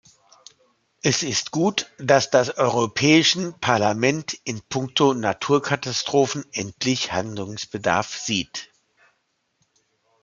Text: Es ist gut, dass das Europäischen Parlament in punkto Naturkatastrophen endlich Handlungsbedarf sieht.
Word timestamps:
Es 1.03 1.21
ist 1.21 1.51
gut, 1.51 1.91
dass 1.99 2.31
das 2.31 2.57
Europäischen 2.57 3.53
Parlament 3.59 4.33
in 4.45 4.59
punkto 4.63 5.13
Naturkatastrophen 5.13 6.43
endlich 6.53 7.11
Handlungsbedarf 7.11 8.17
sieht. 8.17 8.71